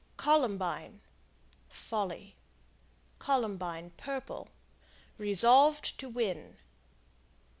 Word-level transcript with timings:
Columbine 0.17 0.99
Folly. 1.69 2.35
Columbine, 3.19 3.91
Purple 3.97 4.49
Resolved 5.19 5.95
to 5.99 6.09
win. 6.09 6.57